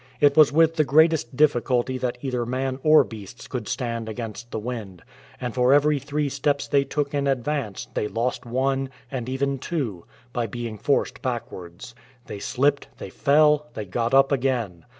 It 0.19 0.35
was 0.35 0.51
with 0.51 0.77
the 0.77 0.83
greatest 0.83 1.35
difficulty 1.37 1.99
that 1.99 2.17
either 2.23 2.43
man 2.43 2.79
or 2.81 3.03
beasts 3.03 3.47
could 3.47 3.67
stand 3.67 4.09
against 4.09 4.49
the 4.49 4.57
wind, 4.57 5.03
and 5.39 5.53
for 5.53 5.73
every 5.73 5.99
three 5.99 6.27
steps 6.27 6.67
they 6.67 6.83
took 6.83 7.13
in 7.13 7.27
advance, 7.27 7.87
they 7.93 8.07
lost 8.07 8.43
one, 8.43 8.89
and 9.11 9.29
even 9.29 9.59
two, 9.59 10.05
by 10.33 10.47
being 10.47 10.79
forced 10.79 11.21
backwards. 11.21 11.93
They 12.25 12.39
slipped, 12.39 12.87
they 12.97 13.11
fell, 13.11 13.67
they 13.75 13.85
got 13.85 14.15
up 14.15 14.31
again. 14.31 14.85